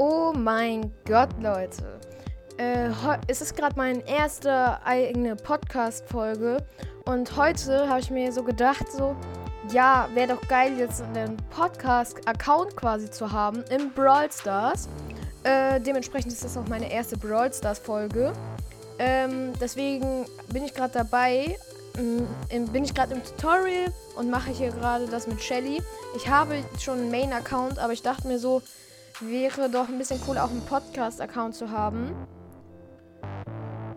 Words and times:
Oh 0.00 0.32
mein 0.32 0.92
Gott, 1.06 1.30
Leute. 1.42 1.98
Äh, 2.56 2.90
es 3.26 3.40
ist 3.40 3.56
gerade 3.56 3.74
meine 3.76 4.08
erste 4.08 4.80
eigene 4.84 5.34
Podcast-Folge. 5.34 6.64
Und 7.04 7.36
heute 7.36 7.88
habe 7.88 7.98
ich 7.98 8.08
mir 8.08 8.32
so 8.32 8.44
gedacht, 8.44 8.92
so, 8.92 9.16
ja, 9.72 10.08
wäre 10.14 10.36
doch 10.36 10.46
geil, 10.46 10.78
jetzt 10.78 11.02
einen 11.02 11.36
Podcast-Account 11.50 12.76
quasi 12.76 13.10
zu 13.10 13.32
haben 13.32 13.64
im 13.70 13.90
Brawl 13.90 14.30
Stars. 14.30 14.88
Äh, 15.42 15.80
dementsprechend 15.80 16.32
ist 16.32 16.44
das 16.44 16.56
auch 16.56 16.68
meine 16.68 16.92
erste 16.92 17.16
Brawl 17.16 17.52
Stars-Folge. 17.52 18.32
Ähm, 19.00 19.52
deswegen 19.60 20.26
bin 20.52 20.62
ich 20.62 20.74
gerade 20.74 20.92
dabei, 20.92 21.58
bin 21.94 22.84
ich 22.84 22.94
gerade 22.94 23.14
im 23.14 23.24
Tutorial 23.24 23.92
und 24.14 24.30
mache 24.30 24.52
hier 24.52 24.70
gerade 24.70 25.06
das 25.08 25.26
mit 25.26 25.42
Shelly. 25.42 25.82
Ich 26.14 26.28
habe 26.28 26.54
schon 26.78 26.98
einen 26.98 27.10
Main-Account, 27.10 27.80
aber 27.80 27.92
ich 27.92 28.02
dachte 28.02 28.28
mir 28.28 28.38
so, 28.38 28.62
wäre 29.20 29.68
doch 29.68 29.88
ein 29.88 29.98
bisschen 29.98 30.20
cool, 30.26 30.38
auch 30.38 30.50
einen 30.50 30.64
Podcast-Account 30.64 31.54
zu 31.54 31.70
haben. 31.70 32.14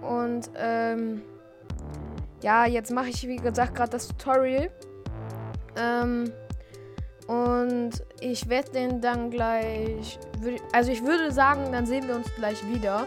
Und 0.00 0.50
ähm, 0.56 1.22
ja, 2.42 2.66
jetzt 2.66 2.90
mache 2.90 3.08
ich, 3.08 3.26
wie 3.26 3.36
gesagt, 3.36 3.74
gerade 3.74 3.90
das 3.90 4.08
Tutorial. 4.08 4.70
Ähm, 5.76 6.32
und 7.26 7.92
ich 8.20 8.48
werde 8.48 8.72
den 8.72 9.00
dann 9.00 9.30
gleich. 9.30 10.18
Also 10.72 10.90
ich 10.90 11.04
würde 11.04 11.30
sagen, 11.30 11.70
dann 11.70 11.86
sehen 11.86 12.08
wir 12.08 12.16
uns 12.16 12.26
gleich 12.34 12.58
wieder, 12.66 13.06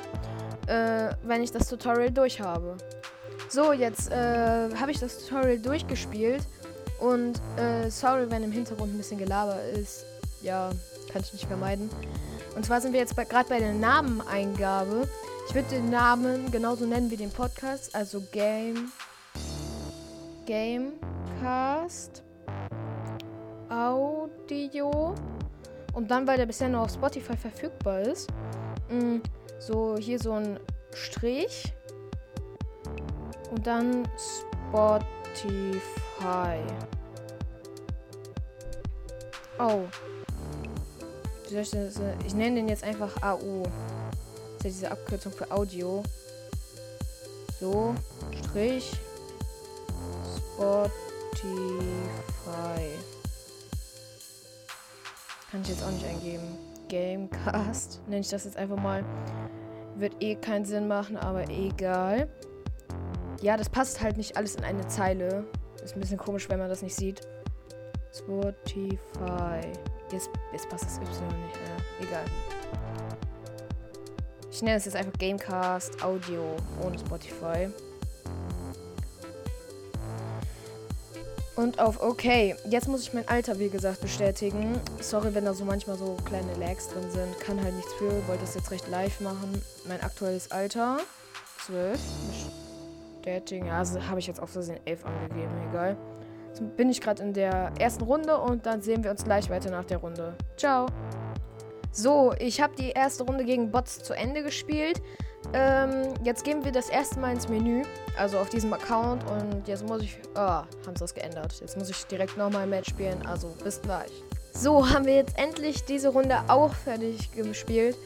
äh, 0.68 1.14
wenn 1.23 1.44
ich 1.44 1.52
das 1.52 1.68
Tutorial 1.68 2.12
durch 2.12 2.40
habe. 2.40 2.78
So, 3.50 3.73
jetzt 3.73 4.12
äh, 4.12 4.70
habe 4.80 4.92
ich 4.92 5.00
das 5.00 5.18
Tutorial 5.20 5.59
durchgespielt. 5.59 6.48
Und 7.00 7.42
äh, 7.58 7.90
sorry, 7.90 8.32
wenn 8.32 8.44
im 8.44 8.52
Hintergrund 8.52 8.94
ein 8.94 8.98
bisschen 8.98 9.18
Gelaber 9.18 9.62
ist. 9.78 10.06
Ja, 10.44 10.72
kann 11.12 11.22
ich 11.24 11.34
nicht 11.34 11.46
vermeiden. 11.46 11.90
Und 12.56 12.66
zwar 12.66 12.82
sind 12.82 12.94
wir 12.94 13.00
jetzt 13.00 13.16
gerade 13.16 13.50
bei 13.50 13.60
der 13.60 13.74
Nameneingabe. 13.74 15.08
Ich 15.48 15.56
würde 15.56 15.70
den 15.70 15.90
Namen 15.90 16.52
genauso 16.52 16.86
nennen 16.86 17.09
wie 17.09 17.17
den 17.17 17.31
Podcast, 17.31 17.95
also 17.95 18.22
Game 18.31 18.92
Gamecast 20.45 22.23
Audio. 23.70 25.16
Und 25.94 26.12
dann, 26.12 26.28
weil 26.28 26.38
der 26.38 26.45
bisher 26.45 26.70
nur 26.70 26.82
auf 26.82 26.92
Spotify 26.92 27.38
verfügbar 27.38 28.02
ist, 28.02 28.30
mh, 28.89 29.00
mm, 29.00 29.22
so 29.60 29.95
hier 29.98 30.20
so 30.20 30.34
ein 30.34 30.60
Strich. 30.94 31.73
Und 33.52 33.66
dann 33.66 34.08
Spotify. 34.82 35.80
Oh, 39.60 39.84
ich, 41.62 42.34
nenne 42.34 42.56
den 42.56 42.68
jetzt 42.68 42.84
einfach 42.84 43.22
AU. 43.22 43.64
Das 44.58 44.58
ist 44.58 44.64
ja 44.64 44.70
diese 44.70 44.92
Abkürzung 44.92 45.32
für 45.32 45.50
Audio. 45.52 46.04
So, 47.60 47.95
Strich, 48.44 48.92
Spotify. 50.56 50.94
Kann 55.52 55.62
ich 55.62 55.70
jetzt 55.70 55.84
auch 55.84 55.92
nicht 55.92 56.06
eingeben. 56.06 56.58
Gamecast. 56.90 58.02
Nenne 58.08 58.22
ich 58.22 58.30
das 58.30 58.45
jetzt 58.45 58.58
einfach 58.58 58.78
mal. 58.78 59.04
Wird 59.95 60.16
eh 60.22 60.36
keinen 60.36 60.66
Sinn 60.66 60.88
machen, 60.88 61.17
aber 61.17 61.50
egal. 61.50 62.28
Ja, 63.42 63.58
das 63.58 63.70
passt 63.70 64.02
halt 64.02 64.17
nicht 64.17 64.38
alles 64.38 64.56
in 64.56 64.64
eine 64.64 64.88
Zeile. 64.88 65.45
Ist 65.84 65.95
ein 65.95 66.00
bisschen 66.00 66.17
komisch, 66.17 66.50
wenn 66.50 66.60
man 66.60 66.70
das 66.70 66.82
nicht 66.82 66.95
sieht. 66.95 67.22
Spotify. 68.14 69.62
Jetzt, 70.14 70.30
jetzt 70.52 70.69
passt 70.69 70.86
das 70.86 70.97
Y 70.97 71.08
nicht 71.08 71.59
mehr. 71.59 72.08
Egal. 72.08 72.25
Ich 74.52 74.61
nenne 74.61 74.78
es 74.78 74.86
jetzt 74.86 74.95
einfach 74.95 75.14
Gamecast 75.14 76.03
Audio 76.03 76.55
ohne 76.83 77.00
Spotify. 77.00 77.70
Und 81.55 81.80
auf 81.80 82.02
OK. 82.02 82.26
Jetzt 82.70 82.88
muss 82.88 83.02
ich 83.02 83.14
mein 83.14 83.27
Alter, 83.27 83.58
wie 83.58 83.70
gesagt, 83.70 84.02
bestätigen. 84.02 84.80
Sorry, 85.02 85.33
wenn 85.33 85.45
da 85.45 85.54
so 85.55 85.65
manchmal 85.65 85.98
so 85.98 86.15
kleine 86.26 86.54
Lags 86.55 86.89
drin 86.89 87.09
sind. 87.09 87.39
Kann 87.39 87.64
halt 87.64 87.73
nichts 87.76 87.93
für. 87.93 88.11
Wollte 88.27 88.42
das 88.42 88.54
jetzt 88.54 88.70
recht 88.70 88.88
live 88.89 89.20
machen. 89.20 89.64
Mein 89.88 90.02
aktuelles 90.02 90.52
Alter. 90.52 90.99
12. 91.65 91.99
Bestätigen. 93.17 93.65
Ja, 93.65 93.80
also 93.80 94.04
habe 94.08 94.20
ich 94.20 94.27
jetzt 94.27 94.39
auf 94.39 94.52
Versehen 94.52 94.80
11 94.86 95.05
angegeben. 95.05 95.70
Egal 95.70 95.98
bin 96.75 96.89
ich 96.89 97.02
gerade 97.02 97.23
in 97.23 97.33
der 97.33 97.71
ersten 97.80 98.03
Runde 98.03 98.37
und 98.37 98.65
dann 98.65 98.81
sehen 98.81 99.03
wir 99.03 99.11
uns 99.11 99.23
gleich 99.23 99.49
weiter 99.49 99.69
nach 99.71 99.86
der 99.86 99.97
Runde. 99.97 100.36
Ciao. 100.58 100.87
So, 101.91 102.33
ich 102.39 102.59
habe 102.59 102.75
die 102.75 102.89
erste 102.91 103.23
Runde 103.23 103.45
gegen 103.45 103.71
Bots 103.71 104.02
zu 104.02 104.14
Ende 104.14 104.41
gespielt. 104.43 105.02
Ähm, 105.53 106.14
jetzt 106.23 106.43
gehen 106.43 106.64
wir 106.64 106.71
das 106.71 106.89
erste 106.89 107.19
Mal 107.19 107.33
ins 107.33 107.49
Menü, 107.49 107.83
also 108.17 108.39
auf 108.39 108.49
diesem 108.49 108.73
Account 108.73 109.23
und 109.30 109.67
jetzt 109.67 109.86
muss 109.86 110.02
ich, 110.02 110.17
ah, 110.36 110.61
oh, 110.61 110.87
haben 110.87 110.95
sie 110.95 111.02
das 111.02 111.14
geändert. 111.14 111.53
Jetzt 111.59 111.77
muss 111.77 111.89
ich 111.89 112.03
direkt 112.05 112.37
nochmal 112.37 112.64
ein 112.64 112.70
Match 112.70 112.89
spielen, 112.89 113.23
also 113.27 113.49
bis 113.64 113.81
gleich. 113.81 114.11
So, 114.53 114.89
haben 114.89 115.05
wir 115.05 115.15
jetzt 115.15 115.37
endlich 115.37 115.83
diese 115.85 116.09
Runde 116.09 116.39
auch 116.47 116.73
fertig 116.73 117.31
gespielt. 117.31 117.97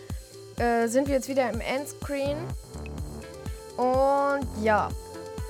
Äh, 0.58 0.88
sind 0.88 1.08
wir 1.08 1.16
jetzt 1.16 1.30
wieder 1.30 1.50
im 1.50 1.62
Endscreen. 1.62 2.38
Und 3.78 4.48
ja, 4.64 4.90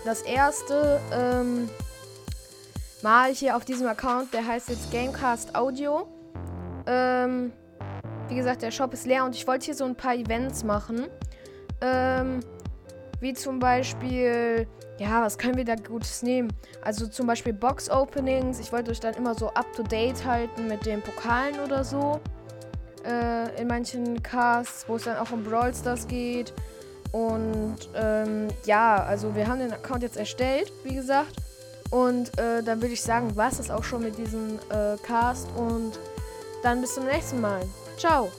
das 0.06 0.22
erste, 0.22 1.00
ähm, 1.14 1.70
mal 3.04 3.34
hier 3.34 3.56
auf 3.56 3.66
diesem 3.66 3.88
Account. 3.88 4.34
Der 4.34 4.46
heißt 4.46 4.70
jetzt 4.70 4.92
Gamecast 4.92 5.56
Audio. 5.56 6.08
Ähm, 6.86 7.52
wie 8.28 8.36
gesagt, 8.36 8.62
der 8.62 8.72
Shop 8.72 8.94
ist 8.94 9.06
leer 9.06 9.26
und 9.26 9.36
ich 9.36 9.48
wollte 9.48 9.66
hier 9.66 9.76
so 9.76 9.86
ein 9.86 9.96
paar 9.96 10.16
Events 10.16 10.64
machen. 10.64 11.08
Ähm, 11.82 12.40
wie 13.20 13.34
zum 13.34 13.60
Beispiel, 13.60 14.68
ja, 15.00 15.22
was 15.22 15.38
können 15.38 15.58
wir 15.58 15.66
da 15.66 15.76
Gutes 15.76 16.22
nehmen? 16.24 16.52
Also 16.84 17.08
zum 17.08 17.26
Beispiel 17.26 17.54
Box-Openings. 17.54 18.60
Ich 18.60 18.72
wollte 18.72 18.92
euch 18.92 19.00
dann 19.00 19.16
immer 19.16 19.34
so 19.34 19.50
up-to-date 19.50 20.24
halten 20.26 20.68
mit 20.68 20.86
den 20.86 21.02
Pokalen 21.02 21.60
oder 21.60 21.84
so. 21.84 22.20
Äh, 23.06 23.62
in 23.62 23.68
manchen 23.68 24.22
Casts, 24.22 24.88
wo 24.88 24.98
es 24.98 25.06
dann 25.06 25.18
auch 25.18 25.32
um 25.32 25.44
Brawl 25.44 25.74
Stars 25.74 26.08
geht. 26.08 26.54
Und 27.12 27.78
ähm, 27.96 28.50
ja, 28.66 28.98
also 29.04 29.34
wir 29.36 29.48
haben 29.48 29.60
den 29.60 29.72
Account 29.72 30.04
jetzt 30.04 30.18
erstellt, 30.18 30.72
wie 30.84 30.94
gesagt. 30.96 31.34
Und 31.90 32.38
äh, 32.38 32.64
dann 32.64 32.82
würde 32.82 32.94
ich 32.94 33.02
sagen, 33.02 33.36
war 33.36 33.50
es 33.50 33.58
das 33.58 33.72
auch 33.72 33.84
schon 33.84 34.04
mit 34.04 34.18
diesem 34.18 34.60
äh, 34.70 34.98
Cast 35.04 35.48
und 35.56 36.00
dann 36.64 36.82
bis 36.82 36.96
zum 36.96 37.06
nächsten 37.06 37.40
Mal. 37.40 37.62
Ciao. 37.98 38.32